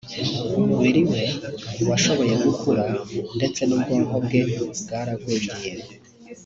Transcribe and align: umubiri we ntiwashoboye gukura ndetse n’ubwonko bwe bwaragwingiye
umubiri 0.59 1.01
we 1.11 1.23
ntiwashoboye 1.73 2.33
gukura 2.45 2.83
ndetse 3.37 3.61
n’ubwonko 3.65 4.15
bwe 4.25 4.41
bwaragwingiye 4.81 5.71